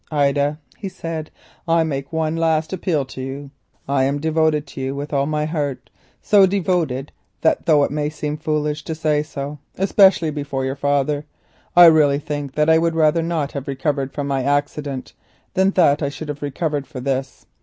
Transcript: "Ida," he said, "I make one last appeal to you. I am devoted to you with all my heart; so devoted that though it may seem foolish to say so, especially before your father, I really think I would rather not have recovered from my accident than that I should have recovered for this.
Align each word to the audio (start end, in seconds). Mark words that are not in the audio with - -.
"Ida," 0.09 0.57
he 0.79 0.89
said, 0.89 1.29
"I 1.67 1.83
make 1.83 2.11
one 2.11 2.35
last 2.35 2.73
appeal 2.73 3.05
to 3.05 3.21
you. 3.21 3.51
I 3.87 4.05
am 4.05 4.17
devoted 4.19 4.65
to 4.65 4.81
you 4.81 4.95
with 4.95 5.13
all 5.13 5.27
my 5.27 5.45
heart; 5.45 5.91
so 6.23 6.47
devoted 6.47 7.11
that 7.41 7.67
though 7.67 7.83
it 7.83 7.91
may 7.91 8.09
seem 8.09 8.37
foolish 8.37 8.83
to 8.85 8.95
say 8.95 9.21
so, 9.21 9.59
especially 9.77 10.31
before 10.31 10.65
your 10.65 10.75
father, 10.75 11.27
I 11.75 11.85
really 11.85 12.17
think 12.17 12.57
I 12.57 12.79
would 12.79 12.95
rather 12.95 13.21
not 13.21 13.51
have 13.51 13.67
recovered 13.67 14.11
from 14.11 14.25
my 14.25 14.41
accident 14.43 15.13
than 15.53 15.69
that 15.77 16.01
I 16.01 16.09
should 16.09 16.29
have 16.29 16.41
recovered 16.41 16.87
for 16.87 16.99
this. 16.99 17.45